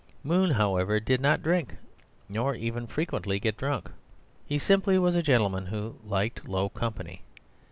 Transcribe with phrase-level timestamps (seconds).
[0.23, 1.75] Moon, however, did not drink,
[2.27, 3.91] nor even frequently get drunk;
[4.47, 7.21] he simply was a gentleman who liked low company.